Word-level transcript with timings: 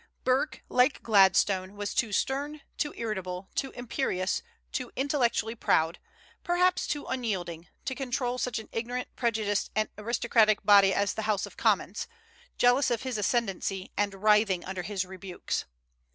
Burke, 0.23 0.63
like 0.67 1.03
Gladstone, 1.03 1.75
was 1.75 1.93
too 1.93 2.11
stern, 2.11 2.61
too 2.75 2.91
irritable, 2.97 3.49
too 3.53 3.69
imperious, 3.73 4.41
too 4.71 4.91
intellectually 4.95 5.53
proud, 5.53 5.99
perhaps 6.43 6.87
too 6.87 7.05
unyielding, 7.05 7.67
to 7.85 7.93
control 7.93 8.39
such 8.39 8.57
an 8.57 8.67
ignorant, 8.71 9.15
prejudiced, 9.15 9.69
and 9.75 9.89
aristocratic 9.99 10.65
body 10.65 10.91
as 10.91 11.13
the 11.13 11.21
House 11.29 11.45
of 11.45 11.55
Commons, 11.55 12.07
jealous 12.57 12.89
of 12.89 13.03
his 13.03 13.19
ascendency 13.19 13.91
and 13.95 14.15
writhing 14.23 14.65
under 14.65 14.81
his 14.81 15.05
rebukes. 15.05 15.65